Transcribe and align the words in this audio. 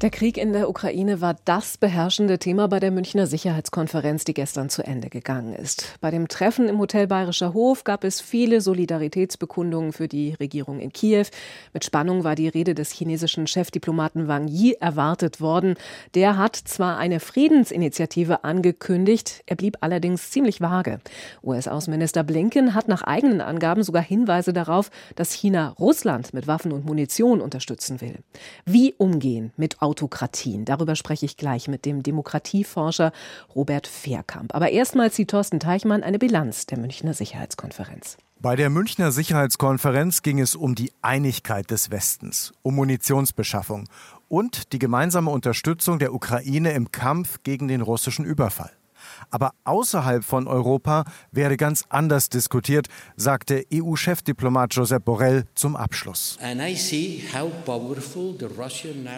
Der 0.00 0.10
Krieg 0.10 0.38
in 0.38 0.52
der 0.52 0.68
Ukraine 0.68 1.20
war 1.20 1.34
das 1.44 1.76
beherrschende 1.76 2.38
Thema 2.38 2.68
bei 2.68 2.78
der 2.78 2.92
Münchner 2.92 3.26
Sicherheitskonferenz, 3.26 4.24
die 4.24 4.32
gestern 4.32 4.70
zu 4.70 4.86
Ende 4.86 5.10
gegangen 5.10 5.54
ist. 5.54 5.98
Bei 6.00 6.12
dem 6.12 6.28
Treffen 6.28 6.68
im 6.68 6.78
Hotel 6.78 7.08
Bayerischer 7.08 7.52
Hof 7.52 7.82
gab 7.82 8.04
es 8.04 8.20
viele 8.20 8.60
Solidaritätsbekundungen 8.60 9.92
für 9.92 10.06
die 10.06 10.34
Regierung 10.34 10.78
in 10.78 10.92
Kiew. 10.92 11.24
Mit 11.72 11.84
Spannung 11.84 12.22
war 12.22 12.36
die 12.36 12.46
Rede 12.46 12.76
des 12.76 12.92
chinesischen 12.92 13.48
Chefdiplomaten 13.48 14.28
Wang 14.28 14.46
Yi 14.46 14.76
erwartet 14.78 15.40
worden. 15.40 15.74
Der 16.14 16.36
hat 16.36 16.54
zwar 16.54 16.96
eine 16.98 17.18
Friedensinitiative 17.18 18.44
angekündigt, 18.44 19.42
er 19.46 19.56
blieb 19.56 19.78
allerdings 19.80 20.30
ziemlich 20.30 20.60
vage. 20.60 21.00
US-Außenminister 21.42 22.22
Blinken 22.22 22.72
hat 22.76 22.86
nach 22.86 23.02
eigenen 23.02 23.40
Angaben 23.40 23.82
sogar 23.82 24.04
Hinweise 24.04 24.52
darauf, 24.52 24.92
dass 25.16 25.32
China 25.32 25.70
Russland 25.80 26.32
mit 26.32 26.46
Waffen 26.46 26.70
und 26.70 26.86
Munition 26.86 27.40
unterstützen 27.40 28.00
will. 28.00 28.20
Wie 28.64 28.94
umgehen 28.96 29.50
mit 29.56 29.82
Autokratien. 29.88 30.66
Darüber 30.66 30.96
spreche 30.96 31.24
ich 31.24 31.38
gleich 31.38 31.66
mit 31.66 31.86
dem 31.86 32.02
Demokratieforscher 32.02 33.10
Robert 33.54 33.86
Fehrkamp. 33.86 34.54
Aber 34.54 34.68
erstmal 34.68 35.10
zieht 35.10 35.30
Thorsten 35.30 35.60
Teichmann 35.60 36.02
eine 36.02 36.18
Bilanz 36.18 36.66
der 36.66 36.78
Münchner 36.78 37.14
Sicherheitskonferenz. 37.14 38.18
Bei 38.40 38.54
der 38.54 38.68
Münchner 38.68 39.10
Sicherheitskonferenz 39.10 40.22
ging 40.22 40.40
es 40.40 40.54
um 40.54 40.74
die 40.74 40.92
Einigkeit 41.00 41.70
des 41.70 41.90
Westens, 41.90 42.52
um 42.62 42.76
Munitionsbeschaffung 42.76 43.88
und 44.28 44.72
die 44.72 44.78
gemeinsame 44.78 45.30
Unterstützung 45.30 45.98
der 45.98 46.12
Ukraine 46.12 46.72
im 46.72 46.92
Kampf 46.92 47.42
gegen 47.42 47.66
den 47.66 47.80
russischen 47.80 48.26
Überfall. 48.26 48.77
Aber 49.30 49.52
außerhalb 49.64 50.24
von 50.24 50.46
Europa 50.46 51.04
werde 51.32 51.56
ganz 51.56 51.84
anders 51.88 52.28
diskutiert, 52.28 52.88
sagte 53.16 53.64
EU-Chefdiplomat 53.72 54.74
Josep 54.74 55.04
Borrell 55.04 55.44
zum 55.54 55.76
Abschluss. 55.76 56.38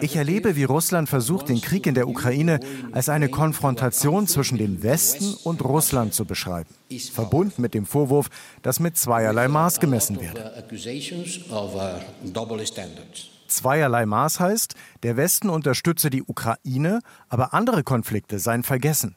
Ich 0.01 0.15
erlebe, 0.15 0.55
wie 0.55 0.63
Russland 0.63 1.09
versucht, 1.09 1.49
den 1.49 1.61
Krieg 1.61 1.87
in 1.87 1.95
der 1.95 2.07
Ukraine 2.07 2.59
als 2.91 3.09
eine 3.09 3.29
Konfrontation 3.29 4.27
zwischen 4.27 4.57
dem 4.57 4.83
Westen 4.83 5.33
und 5.43 5.63
Russland 5.63 6.13
zu 6.13 6.25
beschreiben, 6.25 6.69
verbunden 7.13 7.61
mit 7.61 7.73
dem 7.73 7.85
Vorwurf, 7.85 8.29
dass 8.61 8.79
mit 8.79 8.97
zweierlei 8.97 9.47
Maß 9.47 9.79
gemessen 9.79 10.19
werde. 10.19 10.51
Zweierlei 13.47 14.05
Maß 14.05 14.39
heißt, 14.39 14.75
der 15.03 15.17
Westen 15.17 15.49
unterstütze 15.49 16.09
die 16.09 16.23
Ukraine, 16.23 17.01
aber 17.27 17.53
andere 17.53 17.83
Konflikte 17.83 18.39
seien 18.39 18.63
vergessen. 18.63 19.15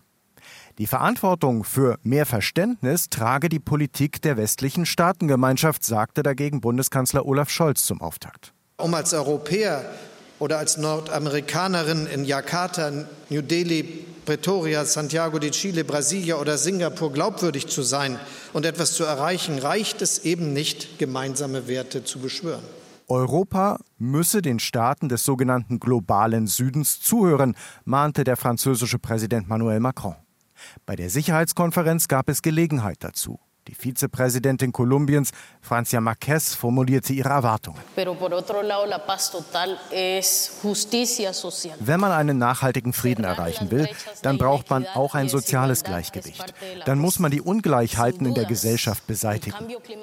Die 0.79 0.89
Verantwortung 0.89 1.63
für 1.63 2.01
mehr 2.03 2.27
Verständnis 2.27 3.09
trage 3.09 3.49
die 3.49 3.61
Politik 3.61 4.21
der 4.23 4.37
westlichen 4.37 4.87
Staatengemeinschaft, 4.87 5.85
sagte 5.85 6.25
dagegen 6.25 6.61
Bundeskanzler 6.61 7.27
Olaf 7.27 7.49
Scholz 7.49 7.87
zum 7.87 8.01
Auftakt. 8.01 8.53
Um 8.79 8.93
als 8.93 9.15
Europäer 9.15 9.85
oder 10.41 10.59
als 10.59 10.77
Nordamerikanerin 10.77 12.07
in 12.07 12.25
Jakarta, 12.25 12.91
New 13.31 13.43
Delhi, 13.43 14.05
Pretoria, 14.25 14.85
Santiago 14.85 15.39
de 15.39 15.53
Chile, 15.53 15.85
Brasilia 15.85 16.37
oder 16.37 16.59
Singapur 16.59 17.13
glaubwürdig 17.13 17.69
zu 17.69 17.83
sein 17.83 18.19
und 18.53 18.67
etwas 18.67 18.95
zu 18.95 19.05
erreichen, 19.05 19.61
reicht 19.61 20.03
es 20.03 20.25
eben 20.25 20.53
nicht, 20.53 20.99
gemeinsame 20.99 21.69
Werte 21.69 22.03
zu 22.03 22.19
beschwören. 22.19 22.65
Europa 23.07 23.79
müsse 23.99 24.43
den 24.43 24.59
Staaten 24.59 25.09
des 25.09 25.25
sogenannten 25.25 25.79
globalen 25.79 26.49
Südens 26.49 27.01
zuhören, 27.01 27.55
mahnte 27.85 28.25
der 28.25 28.37
französische 28.37 28.99
Präsident 28.99 29.45
Emmanuel 29.45 29.79
Macron. 29.79 30.17
Bei 30.87 30.97
der 30.97 31.11
Sicherheitskonferenz 31.11 32.09
gab 32.09 32.29
es 32.29 32.43
Gelegenheit 32.43 32.99
dazu. 33.01 33.39
Die 33.69 33.75
Vizepräsidentin 33.75 34.73
Kolumbiens, 34.73 35.31
Francia 35.63 36.01
Marquez, 36.01 36.55
formulierte 36.55 37.15
ihre 37.15 37.31
Erwartungen. 37.31 37.79
Wenn 41.81 42.01
man 42.01 42.13
einen 42.13 42.39
nachhaltigen 42.39 42.93
Frieden 42.93 43.25
erreichen 43.25 43.71
will, 43.71 43.89
dann 44.23 44.37
braucht 44.37 44.69
man 44.69 44.87
auch 44.95 45.15
ein 45.15 45.31
soziales 45.31 45.83
Gleichgewicht. 45.83 46.53
Dann 46.85 46.99
muss 46.99 47.19
man 47.19 47.31
die 47.31 47.41
Ungleichheiten 47.41 48.27
in 48.27 48.35
der 48.35 48.45
Gesellschaft 48.45 49.07
beseitigen. 49.07 49.57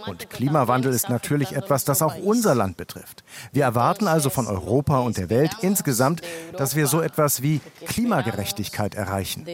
Und 0.08 0.30
Klimawandel 0.32 0.92
ist 0.92 1.10
natürlich 1.10 1.52
etwas, 1.52 1.86
das 1.86 2.02
auch 2.02 2.18
unser 2.18 2.56
Land 2.56 2.78
betrifft. 2.78 3.24
Wir 3.52 3.64
erwarten 3.64 4.08
also 4.08 4.32
von 4.32 4.48
Europa 4.48 5.00
und 5.00 5.18
der 5.18 5.30
Welt 5.30 5.52
insgesamt, 5.62 6.22
dass 6.58 6.76
wir 6.76 6.88
so 6.88 7.02
etwas 7.02 7.44
wie 7.44 7.62
Klimagerechtigkeit 7.86 8.96
erreichen. 8.96 9.46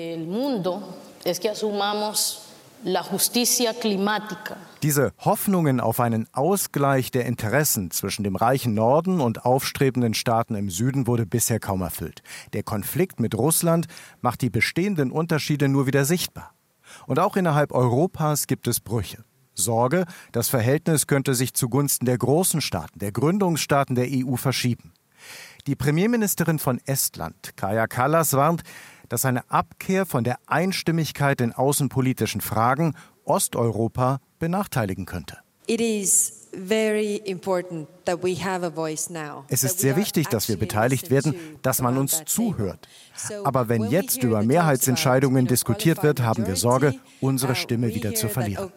Diese 4.83 5.11
Hoffnungen 5.19 5.79
auf 5.79 5.99
einen 5.99 6.27
Ausgleich 6.33 7.11
der 7.11 7.25
Interessen 7.25 7.91
zwischen 7.91 8.23
dem 8.23 8.35
reichen 8.35 8.73
Norden 8.73 9.19
und 9.19 9.45
aufstrebenden 9.45 10.13
Staaten 10.13 10.55
im 10.55 10.69
Süden 10.69 11.07
wurde 11.07 11.25
bisher 11.25 11.59
kaum 11.59 11.81
erfüllt. 11.81 12.21
Der 12.53 12.63
Konflikt 12.63 13.19
mit 13.19 13.35
Russland 13.35 13.87
macht 14.21 14.41
die 14.41 14.49
bestehenden 14.49 15.11
Unterschiede 15.11 15.67
nur 15.67 15.87
wieder 15.87 16.05
sichtbar. 16.05 16.53
Und 17.05 17.19
auch 17.19 17.35
innerhalb 17.35 17.71
Europas 17.73 18.47
gibt 18.47 18.67
es 18.67 18.79
Brüche. 18.79 19.23
Sorge, 19.53 20.05
das 20.31 20.49
Verhältnis 20.49 21.07
könnte 21.07 21.33
sich 21.33 21.53
zugunsten 21.53 22.05
der 22.05 22.17
großen 22.17 22.61
Staaten, 22.61 22.99
der 22.99 23.11
Gründungsstaaten 23.11 23.95
der 23.95 24.07
EU 24.09 24.35
verschieben. 24.35 24.93
Die 25.65 25.75
Premierministerin 25.75 26.59
von 26.59 26.79
Estland, 26.85 27.57
Kaja 27.57 27.87
Kallas, 27.87 28.33
warnt, 28.33 28.61
dass 29.09 29.25
eine 29.25 29.49
Abkehr 29.49 30.05
von 30.05 30.23
der 30.23 30.37
Einstimmigkeit 30.47 31.41
in 31.41 31.53
außenpolitischen 31.53 32.41
Fragen 32.41 32.95
Osteuropa 33.25 34.19
benachteiligen 34.39 35.05
könnte. 35.05 35.37
Es 39.49 39.63
ist 39.63 39.79
sehr 39.79 39.95
wichtig, 39.97 40.27
dass 40.29 40.47
wir 40.47 40.57
beteiligt 40.57 41.09
werden, 41.09 41.35
dass 41.61 41.81
man 41.81 41.97
uns 41.97 42.23
zuhört. 42.25 42.87
Aber 43.43 43.67
wenn 43.67 43.83
jetzt 43.85 44.23
über 44.23 44.43
Mehrheitsentscheidungen 44.43 45.45
diskutiert 45.45 46.03
wird, 46.03 46.21
haben 46.21 46.47
wir 46.47 46.55
Sorge, 46.55 46.95
unsere 47.19 47.51
uh, 47.51 47.55
Stimme 47.55 47.93
wieder 47.93 48.15
zu 48.15 48.29
verlieren. 48.29 48.71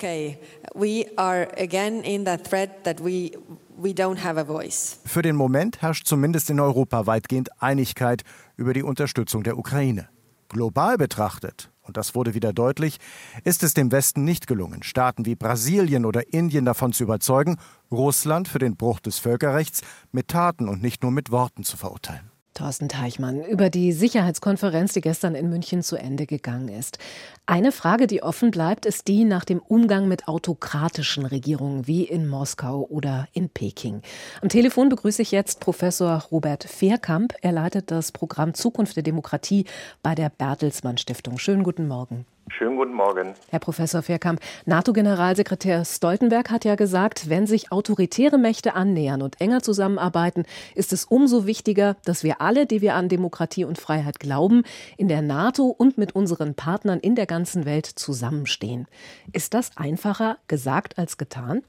Für 5.04 5.22
den 5.22 5.36
Moment 5.36 5.82
herrscht 5.82 6.06
zumindest 6.06 6.50
in 6.50 6.60
Europa 6.60 7.06
weitgehend 7.06 7.62
Einigkeit 7.62 8.24
über 8.56 8.74
die 8.74 8.82
Unterstützung 8.82 9.44
der 9.44 9.56
Ukraine. 9.56 10.08
Global 10.50 10.98
betrachtet, 10.98 11.70
und 11.82 11.96
das 11.96 12.14
wurde 12.14 12.34
wieder 12.34 12.52
deutlich, 12.52 12.98
ist 13.44 13.62
es 13.62 13.72
dem 13.72 13.90
Westen 13.92 14.24
nicht 14.24 14.46
gelungen, 14.46 14.82
Staaten 14.82 15.24
wie 15.24 15.36
Brasilien 15.36 16.04
oder 16.04 16.32
Indien 16.32 16.64
davon 16.64 16.92
zu 16.92 17.04
überzeugen, 17.04 17.56
Russland 17.90 18.48
für 18.48 18.58
den 18.58 18.76
Bruch 18.76 19.00
des 19.00 19.18
Völkerrechts 19.18 19.80
mit 20.12 20.28
Taten 20.28 20.68
und 20.68 20.82
nicht 20.82 21.02
nur 21.02 21.12
mit 21.12 21.30
Worten 21.30 21.64
zu 21.64 21.76
verurteilen. 21.76 22.30
Thorsten 22.54 22.88
Teichmann 22.88 23.42
über 23.44 23.70
die 23.70 23.92
Sicherheitskonferenz, 23.92 24.92
die 24.92 25.00
gestern 25.00 25.34
in 25.34 25.48
München 25.48 25.82
zu 25.82 25.96
Ende 25.96 26.26
gegangen 26.26 26.68
ist. 26.68 26.98
Eine 27.46 27.72
Frage, 27.72 28.06
die 28.06 28.22
offen 28.22 28.50
bleibt, 28.50 28.86
ist 28.86 29.08
die 29.08 29.24
nach 29.24 29.44
dem 29.44 29.60
Umgang 29.60 30.08
mit 30.08 30.28
autokratischen 30.28 31.26
Regierungen 31.26 31.86
wie 31.86 32.04
in 32.04 32.28
Moskau 32.28 32.86
oder 32.90 33.28
in 33.32 33.48
Peking. 33.48 34.02
Am 34.42 34.48
Telefon 34.48 34.88
begrüße 34.88 35.22
ich 35.22 35.30
jetzt 35.30 35.60
Professor 35.60 36.24
Robert 36.30 36.64
Fehrkamp. 36.64 37.34
Er 37.42 37.52
leitet 37.52 37.90
das 37.90 38.12
Programm 38.12 38.54
Zukunft 38.54 38.96
der 38.96 39.02
Demokratie 39.02 39.64
bei 40.02 40.14
der 40.14 40.30
Bertelsmann 40.30 40.98
Stiftung. 40.98 41.38
Schönen 41.38 41.62
guten 41.62 41.88
Morgen. 41.88 42.26
Schönen 42.50 42.76
guten 42.76 42.92
Morgen. 42.92 43.34
Herr 43.50 43.60
Professor 43.60 44.02
Fehrkamp, 44.02 44.40
NATO-Generalsekretär 44.66 45.84
Stoltenberg 45.84 46.50
hat 46.50 46.64
ja 46.64 46.74
gesagt, 46.74 47.30
wenn 47.30 47.46
sich 47.46 47.70
autoritäre 47.70 48.38
Mächte 48.38 48.74
annähern 48.74 49.22
und 49.22 49.40
enger 49.40 49.62
zusammenarbeiten, 49.62 50.44
ist 50.74 50.92
es 50.92 51.04
umso 51.04 51.46
wichtiger, 51.46 51.96
dass 52.04 52.24
wir 52.24 52.40
alle, 52.40 52.66
die 52.66 52.80
wir 52.80 52.94
an 52.94 53.08
Demokratie 53.08 53.64
und 53.64 53.78
Freiheit 53.78 54.18
glauben, 54.18 54.64
in 54.96 55.08
der 55.08 55.22
NATO 55.22 55.66
und 55.66 55.96
mit 55.96 56.14
unseren 56.14 56.54
Partnern 56.54 56.98
in 56.98 57.14
der 57.14 57.26
ganzen 57.26 57.66
Welt 57.66 57.86
zusammenstehen. 57.86 58.86
Ist 59.32 59.54
das 59.54 59.76
einfacher 59.76 60.36
gesagt 60.48 60.98
als 60.98 61.18
getan? 61.18 61.62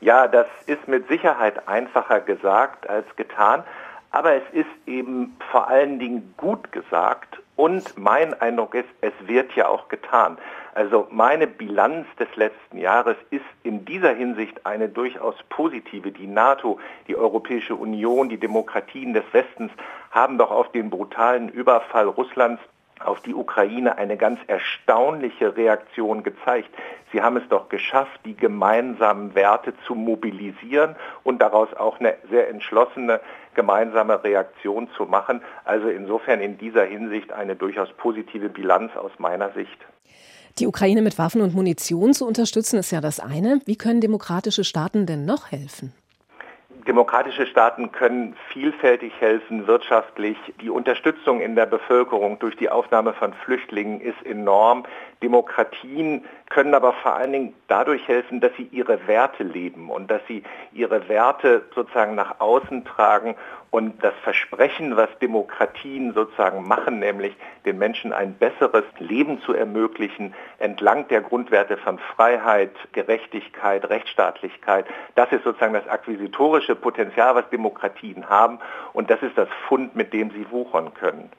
Ja, 0.00 0.26
das 0.26 0.46
ist 0.66 0.88
mit 0.88 1.08
Sicherheit 1.08 1.68
einfacher 1.68 2.20
gesagt 2.20 2.88
als 2.88 3.06
getan. 3.16 3.64
Aber 4.10 4.34
es 4.34 4.42
ist 4.52 4.66
eben 4.86 5.36
vor 5.52 5.68
allen 5.68 5.98
Dingen 6.00 6.34
gut 6.36 6.72
gesagt 6.72 7.40
und 7.60 7.98
mein 7.98 8.32
Eindruck 8.40 8.74
ist, 8.74 8.88
es 9.02 9.12
wird 9.26 9.54
ja 9.54 9.68
auch 9.68 9.88
getan. 9.88 10.38
Also 10.74 11.06
meine 11.10 11.46
Bilanz 11.46 12.06
des 12.18 12.34
letzten 12.34 12.78
Jahres 12.78 13.16
ist 13.28 13.44
in 13.64 13.84
dieser 13.84 14.14
Hinsicht 14.14 14.64
eine 14.64 14.88
durchaus 14.88 15.34
positive. 15.50 16.10
Die 16.10 16.26
NATO, 16.26 16.80
die 17.06 17.16
Europäische 17.16 17.74
Union, 17.74 18.30
die 18.30 18.38
Demokratien 18.38 19.12
des 19.12 19.24
Westens 19.32 19.72
haben 20.10 20.38
doch 20.38 20.50
auf 20.50 20.72
den 20.72 20.88
brutalen 20.88 21.50
Überfall 21.50 22.06
Russlands 22.06 22.62
auf 23.04 23.20
die 23.20 23.34
Ukraine 23.34 23.98
eine 23.98 24.16
ganz 24.16 24.40
erstaunliche 24.46 25.54
Reaktion 25.54 26.22
gezeigt. 26.22 26.70
Sie 27.12 27.20
haben 27.20 27.36
es 27.36 27.48
doch 27.48 27.68
geschafft, 27.68 28.20
die 28.24 28.36
gemeinsamen 28.36 29.34
Werte 29.34 29.74
zu 29.86 29.94
mobilisieren 29.94 30.96
und 31.24 31.40
daraus 31.40 31.74
auch 31.74 32.00
eine 32.00 32.14
sehr 32.30 32.48
entschlossene 32.48 33.20
gemeinsame 33.54 34.22
Reaktion 34.22 34.88
zu 34.96 35.04
machen. 35.04 35.42
Also 35.64 35.88
insofern 35.88 36.40
in 36.40 36.58
dieser 36.58 36.84
Hinsicht 36.84 37.32
eine 37.32 37.56
durchaus 37.56 37.92
positive 37.92 38.48
Bilanz 38.48 38.96
aus 38.96 39.12
meiner 39.18 39.52
Sicht. 39.52 39.78
Die 40.58 40.66
Ukraine 40.66 41.00
mit 41.00 41.18
Waffen 41.18 41.40
und 41.40 41.54
Munition 41.54 42.12
zu 42.12 42.26
unterstützen, 42.26 42.78
ist 42.78 42.90
ja 42.90 43.00
das 43.00 43.20
eine. 43.20 43.60
Wie 43.66 43.76
können 43.76 44.00
demokratische 44.00 44.64
Staaten 44.64 45.06
denn 45.06 45.24
noch 45.24 45.50
helfen? 45.50 45.94
Demokratische 46.86 47.46
Staaten 47.46 47.92
können 47.92 48.34
vielfältig 48.52 49.12
helfen, 49.20 49.66
wirtschaftlich. 49.66 50.36
Die 50.60 50.70
Unterstützung 50.70 51.40
in 51.40 51.54
der 51.54 51.66
Bevölkerung 51.66 52.38
durch 52.38 52.56
die 52.56 52.70
Aufnahme 52.70 53.12
von 53.12 53.32
Flüchtlingen 53.32 54.00
ist 54.00 54.24
enorm. 54.24 54.84
Demokratien 55.22 56.24
können 56.48 56.74
aber 56.74 56.94
vor 56.94 57.14
allen 57.14 57.32
Dingen 57.32 57.54
dadurch 57.68 58.06
helfen, 58.08 58.40
dass 58.40 58.52
sie 58.56 58.68
ihre 58.72 59.06
Werte 59.06 59.44
leben 59.44 59.90
und 59.90 60.10
dass 60.10 60.22
sie 60.26 60.42
ihre 60.72 61.08
Werte 61.08 61.62
sozusagen 61.74 62.14
nach 62.14 62.40
außen 62.40 62.84
tragen 62.84 63.36
und 63.70 64.02
das 64.02 64.14
Versprechen, 64.24 64.96
was 64.96 65.08
Demokratien 65.20 66.12
sozusagen 66.12 66.66
machen, 66.66 66.98
nämlich 66.98 67.36
den 67.64 67.78
Menschen 67.78 68.12
ein 68.12 68.34
besseres 68.34 68.84
Leben 68.98 69.40
zu 69.42 69.54
ermöglichen, 69.54 70.34
entlang 70.58 71.06
der 71.08 71.20
Grundwerte 71.20 71.76
von 71.76 71.98
Freiheit, 71.98 72.72
Gerechtigkeit, 72.92 73.88
Rechtsstaatlichkeit, 73.88 74.86
das 75.14 75.30
ist 75.30 75.44
sozusagen 75.44 75.74
das 75.74 75.86
akquisitorische 75.86 76.74
Potenzial, 76.74 77.34
was 77.34 77.48
Demokratien 77.50 78.28
haben 78.28 78.58
und 78.92 79.10
das 79.10 79.22
ist 79.22 79.38
das 79.38 79.48
Fund, 79.68 79.94
mit 79.94 80.12
dem 80.12 80.30
sie 80.30 80.50
wuchern 80.50 80.92
können. 80.94 81.30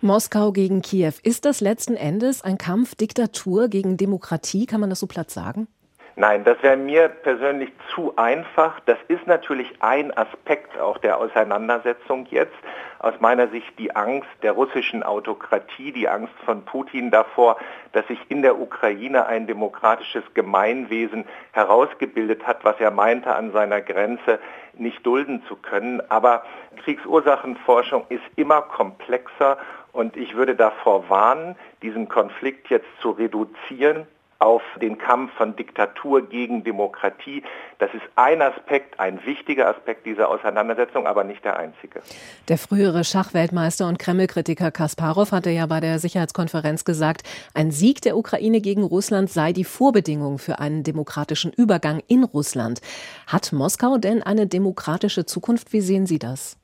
Moskau 0.00 0.52
gegen 0.52 0.82
Kiew. 0.82 1.12
Ist 1.22 1.44
das 1.44 1.60
letzten 1.60 1.94
Endes 1.94 2.42
ein 2.42 2.58
Kampf 2.58 2.94
Diktatur 2.94 3.68
gegen 3.68 3.96
Demokratie? 3.96 4.66
Kann 4.66 4.80
man 4.80 4.90
das 4.90 5.00
so 5.00 5.06
platt 5.06 5.30
sagen? 5.30 5.68
Nein, 6.20 6.42
das 6.42 6.60
wäre 6.64 6.76
mir 6.76 7.08
persönlich 7.08 7.70
zu 7.94 8.12
einfach. 8.16 8.80
Das 8.86 8.98
ist 9.06 9.28
natürlich 9.28 9.72
ein 9.78 10.12
Aspekt 10.16 10.76
auch 10.76 10.98
der 10.98 11.16
Auseinandersetzung 11.18 12.26
jetzt. 12.30 12.56
Aus 12.98 13.14
meiner 13.20 13.46
Sicht 13.46 13.78
die 13.78 13.94
Angst 13.94 14.26
der 14.42 14.50
russischen 14.50 15.04
Autokratie, 15.04 15.92
die 15.92 16.08
Angst 16.08 16.34
von 16.44 16.64
Putin 16.64 17.12
davor, 17.12 17.56
dass 17.92 18.04
sich 18.08 18.18
in 18.30 18.42
der 18.42 18.58
Ukraine 18.58 19.26
ein 19.26 19.46
demokratisches 19.46 20.24
Gemeinwesen 20.34 21.24
herausgebildet 21.52 22.44
hat, 22.44 22.64
was 22.64 22.80
er 22.80 22.90
meinte 22.90 23.32
an 23.36 23.52
seiner 23.52 23.80
Grenze 23.80 24.40
nicht 24.74 25.06
dulden 25.06 25.44
zu 25.46 25.54
können. 25.54 26.02
Aber 26.10 26.42
Kriegsursachenforschung 26.82 28.06
ist 28.08 28.24
immer 28.34 28.62
komplexer 28.62 29.56
und 29.92 30.16
ich 30.16 30.34
würde 30.34 30.56
davor 30.56 31.08
warnen, 31.08 31.54
diesen 31.80 32.08
Konflikt 32.08 32.70
jetzt 32.70 32.88
zu 33.00 33.10
reduzieren 33.12 34.08
auf 34.40 34.62
den 34.80 34.98
Kampf 34.98 35.32
von 35.32 35.56
Diktatur 35.56 36.28
gegen 36.28 36.62
Demokratie. 36.62 37.42
Das 37.78 37.92
ist 37.92 38.04
ein 38.14 38.40
Aspekt, 38.40 39.00
ein 39.00 39.24
wichtiger 39.26 39.68
Aspekt 39.68 40.06
dieser 40.06 40.28
Auseinandersetzung, 40.28 41.06
aber 41.06 41.24
nicht 41.24 41.44
der 41.44 41.58
einzige. 41.58 42.02
Der 42.48 42.56
frühere 42.56 43.02
Schachweltmeister 43.02 43.88
und 43.88 43.98
Kreml-Kritiker 43.98 44.70
Kasparov 44.70 45.32
hatte 45.32 45.50
ja 45.50 45.66
bei 45.66 45.80
der 45.80 45.98
Sicherheitskonferenz 45.98 46.84
gesagt, 46.84 47.22
ein 47.54 47.72
Sieg 47.72 48.00
der 48.02 48.16
Ukraine 48.16 48.60
gegen 48.60 48.84
Russland 48.84 49.28
sei 49.28 49.52
die 49.52 49.64
Vorbedingung 49.64 50.38
für 50.38 50.60
einen 50.60 50.84
demokratischen 50.84 51.52
Übergang 51.52 52.00
in 52.06 52.22
Russland. 52.22 52.80
Hat 53.26 53.52
Moskau 53.52 53.98
denn 53.98 54.22
eine 54.22 54.46
demokratische 54.46 55.26
Zukunft? 55.26 55.72
Wie 55.72 55.80
sehen 55.80 56.06
Sie 56.06 56.20
das? 56.20 56.56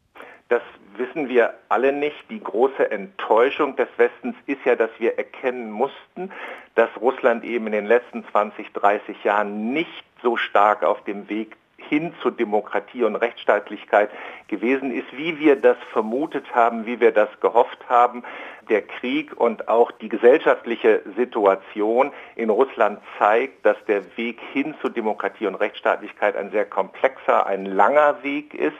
Das 0.49 0.62
wissen 0.99 1.29
wir 1.29 1.55
alle 1.69 1.93
nicht. 1.93 2.31
Die 2.31 2.43
große 2.43 2.91
Enttäuschung 2.91 3.76
des 3.76 3.88
Westens 3.96 4.37
ist 4.46 4.64
ja, 4.64 4.76
dass 4.76 4.91
wir 4.99 5.19
erkennen 5.19 5.70
mussten, 5.70 6.31
dass 6.75 6.91
Russland 7.00 7.44
eben 7.44 7.67
in 7.67 7.73
den 7.73 7.87
letzten 7.87 8.25
20, 8.31 8.73
30 8.73 9.25
Jahren 9.25 9.73
nicht 9.73 10.05
so 10.23 10.37
stark 10.37 10.82
auf 10.82 11.02
dem 11.05 11.29
Weg 11.29 11.56
hin 11.88 12.14
zur 12.23 12.32
Demokratie 12.32 13.05
und 13.05 13.17
Rechtsstaatlichkeit 13.17 14.11
gewesen 14.49 14.93
ist, 14.93 15.06
wie 15.17 15.38
wir 15.38 15.56
das 15.56 15.76
vermutet 15.93 16.55
haben, 16.55 16.87
wie 16.87 17.00
wir 17.00 17.12
das 17.12 17.29
gehofft 17.40 17.79
haben. 17.88 18.23
Der 18.69 18.82
Krieg 18.82 19.38
und 19.38 19.69
auch 19.69 19.90
die 19.90 20.08
gesellschaftliche 20.08 21.02
Situation 21.17 22.12
in 22.37 22.49
Russland 22.49 23.00
zeigt, 23.19 23.64
dass 23.67 23.76
der 23.87 24.02
Weg 24.17 24.40
hin 24.52 24.75
zur 24.81 24.90
Demokratie 24.90 25.47
und 25.47 25.56
Rechtsstaatlichkeit 25.56 26.37
ein 26.37 26.50
sehr 26.50 26.64
komplexer, 26.64 27.47
ein 27.47 27.67
langer 27.67 28.23
Weg 28.23 28.55
ist. 28.55 28.76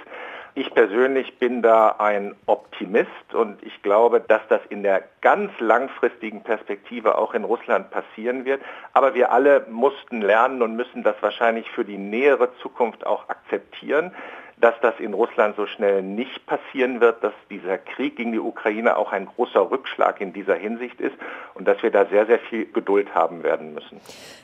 Ich 0.56 0.73
persönlich 0.73 1.41
bin 1.41 1.62
da 1.62 1.97
ein 1.99 2.37
Optimist 2.47 3.35
und 3.35 3.61
ich 3.65 3.83
glaube, 3.83 4.21
dass 4.21 4.41
das 4.49 4.61
in 4.69 4.85
der 4.85 5.03
ganz 5.21 5.51
langfristigen 5.59 6.45
Perspektive 6.45 7.19
auch 7.19 7.35
in 7.35 7.43
Russland 7.43 7.91
passieren 7.91 8.45
wird. 8.45 8.62
Aber 8.93 9.15
wir 9.15 9.33
alle 9.33 9.67
mussten 9.69 10.23
lernen 10.23 10.62
und 10.62 10.77
müssen 10.77 11.03
das 11.03 11.17
wahrscheinlich 11.23 11.69
für 11.71 11.85
die 11.85 11.99
nähere 11.99 12.55
Zukunft 12.59 13.05
auch 13.05 13.29
akzeptieren, 13.29 14.15
dass 14.64 14.81
das 14.81 14.99
in 14.99 15.12
Russland 15.12 15.56
so 15.56 15.66
schnell 15.66 16.02
nicht 16.02 16.46
passieren 16.46 17.02
wird, 17.02 17.22
dass 17.22 17.34
dieser 17.50 17.76
Krieg 17.76 18.16
gegen 18.16 18.32
die 18.32 18.38
Ukraine 18.38 18.96
auch 18.96 19.12
ein 19.12 19.26
großer 19.26 19.70
Rückschlag 19.70 20.22
in 20.22 20.32
dieser 20.32 20.55
Hinsicht 20.55 21.02
ist 21.02 21.14
und 21.52 21.69
dass 21.69 21.82
wir 21.82 21.90
da 21.90 22.06
sehr, 22.06 22.25
sehr 22.25 22.38
viel 22.38 22.64
Geduld 22.72 23.14
haben 23.14 23.43
werden 23.43 23.75
müssen. 23.75 24.00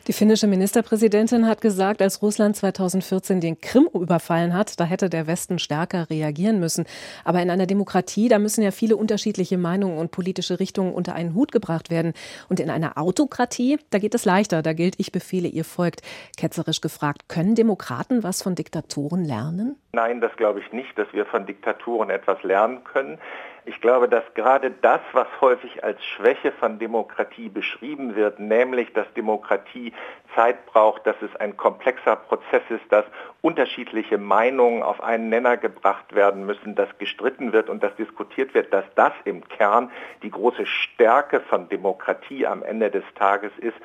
Die 0.08 0.12
finnische 0.12 0.46
Ministerpräsidentin 0.46 1.46
hat 1.46 1.62
gesagt, 1.62 2.02
als 2.02 2.20
Russland 2.20 2.54
2014 2.54 3.40
den 3.40 3.62
Krim 3.62 3.88
überfallen 3.94 4.52
hat, 4.52 4.78
da 4.78 4.84
hätte 4.84 5.08
der 5.08 5.26
Westen 5.26 5.58
stärker 5.58 6.10
reagieren 6.10 6.60
müssen. 6.60 6.84
Aber 7.24 7.40
in 7.40 7.48
einer 7.48 7.66
Demokratie, 7.66 8.28
da 8.28 8.38
müssen 8.38 8.60
ja 8.60 8.72
viele 8.72 8.98
unterschiedliche 8.98 9.56
Meinungen 9.56 9.96
und 9.96 10.10
politische 10.10 10.60
Richtungen 10.60 10.92
unter 10.92 11.14
einen 11.14 11.34
Hut 11.34 11.50
gebracht 11.50 11.90
werden. 11.90 12.12
Und 12.50 12.60
in 12.60 12.68
einer 12.68 12.98
Autokratie, 12.98 13.78
da 13.88 13.98
geht 13.98 14.14
es 14.14 14.26
leichter, 14.26 14.60
da 14.60 14.74
gilt, 14.74 14.96
ich 14.98 15.12
befehle, 15.12 15.48
ihr 15.48 15.64
folgt. 15.64 16.02
Ketzerisch 16.36 16.82
gefragt, 16.82 17.30
können 17.30 17.54
Demokraten 17.54 18.22
was 18.22 18.42
von 18.42 18.54
Diktatoren 18.54 19.24
lernen? 19.24 19.76
Nein, 20.10 20.20
das 20.20 20.34
glaube 20.34 20.58
ich 20.58 20.72
nicht, 20.72 20.98
dass 20.98 21.06
wir 21.12 21.24
von 21.24 21.46
Diktaturen 21.46 22.10
etwas 22.10 22.42
lernen 22.42 22.82
können. 22.82 23.20
Ich 23.64 23.80
glaube, 23.80 24.08
dass 24.08 24.24
gerade 24.34 24.72
das, 24.72 24.98
was 25.12 25.28
häufig 25.40 25.84
als 25.84 26.04
Schwäche 26.04 26.50
von 26.50 26.80
Demokratie 26.80 27.48
beschrieben 27.48 28.16
wird, 28.16 28.40
nämlich 28.40 28.92
dass 28.92 29.06
Demokratie 29.14 29.92
Zeit 30.34 30.66
braucht, 30.66 31.06
dass 31.06 31.14
es 31.22 31.36
ein 31.36 31.56
komplexer 31.56 32.16
Prozess 32.16 32.62
ist, 32.70 32.82
dass 32.90 33.04
unterschiedliche 33.40 34.18
Meinungen 34.18 34.82
auf 34.82 35.00
einen 35.00 35.28
Nenner 35.28 35.56
gebracht 35.56 36.12
werden 36.12 36.44
müssen, 36.44 36.74
dass 36.74 36.88
gestritten 36.98 37.52
wird 37.52 37.70
und 37.70 37.80
dass 37.80 37.94
diskutiert 37.94 38.52
wird, 38.52 38.74
dass 38.74 38.86
das 38.96 39.12
im 39.24 39.46
Kern 39.46 39.92
die 40.24 40.30
große 40.32 40.66
Stärke 40.66 41.38
von 41.38 41.68
Demokratie 41.68 42.48
am 42.48 42.64
Ende 42.64 42.90
des 42.90 43.04
Tages 43.14 43.52
ist. 43.58 43.78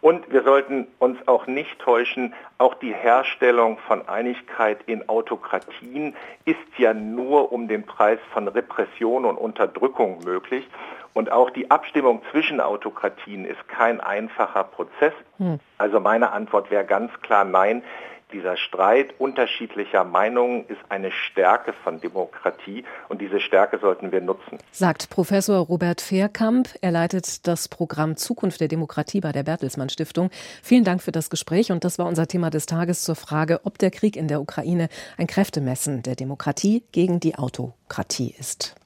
Und 0.00 0.32
wir 0.32 0.42
sollten 0.44 0.86
uns 0.98 1.18
auch 1.26 1.46
nicht 1.46 1.78
täuschen, 1.80 2.34
auch 2.58 2.74
die 2.74 2.94
Herstellung 2.94 3.78
von 3.86 4.06
Einigkeit 4.08 4.78
in 4.86 5.08
Autokratien 5.08 6.14
ist 6.44 6.56
ja 6.76 6.94
nur 6.94 7.52
um 7.52 7.66
den 7.66 7.84
Preis 7.84 8.18
von 8.32 8.46
Repression 8.46 9.24
und 9.24 9.36
Unterdrückung 9.36 10.20
möglich. 10.24 10.68
Und 11.14 11.32
auch 11.32 11.50
die 11.50 11.70
Abstimmung 11.70 12.22
zwischen 12.30 12.60
Autokratien 12.60 13.44
ist 13.44 13.66
kein 13.66 14.00
einfacher 14.00 14.62
Prozess. 14.64 15.12
Hm. 15.38 15.58
Also 15.76 15.98
meine 15.98 16.30
Antwort 16.30 16.70
wäre 16.70 16.84
ganz 16.84 17.10
klar 17.22 17.44
nein. 17.44 17.82
Dieser 18.32 18.58
Streit 18.58 19.14
unterschiedlicher 19.18 20.04
Meinungen 20.04 20.66
ist 20.68 20.80
eine 20.90 21.10
Stärke 21.10 21.72
von 21.72 21.98
Demokratie 21.98 22.84
und 23.08 23.22
diese 23.22 23.40
Stärke 23.40 23.78
sollten 23.78 24.12
wir 24.12 24.20
nutzen. 24.20 24.58
Sagt 24.70 25.08
Professor 25.08 25.58
Robert 25.58 26.02
Fehrkamp. 26.02 26.68
Er 26.82 26.90
leitet 26.90 27.46
das 27.46 27.68
Programm 27.68 28.16
Zukunft 28.16 28.60
der 28.60 28.68
Demokratie 28.68 29.20
bei 29.20 29.32
der 29.32 29.44
Bertelsmann 29.44 29.88
Stiftung. 29.88 30.30
Vielen 30.62 30.84
Dank 30.84 31.02
für 31.02 31.12
das 31.12 31.30
Gespräch 31.30 31.72
und 31.72 31.84
das 31.84 31.98
war 31.98 32.04
unser 32.04 32.26
Thema 32.26 32.50
des 32.50 32.66
Tages 32.66 33.02
zur 33.02 33.16
Frage, 33.16 33.60
ob 33.64 33.78
der 33.78 33.90
Krieg 33.90 34.14
in 34.14 34.28
der 34.28 34.42
Ukraine 34.42 34.90
ein 35.16 35.26
Kräftemessen 35.26 36.02
der 36.02 36.14
Demokratie 36.14 36.84
gegen 36.92 37.20
die 37.20 37.36
Autokratie 37.36 38.34
ist. 38.38 38.74